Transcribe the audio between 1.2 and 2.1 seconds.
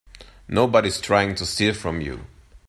to steal from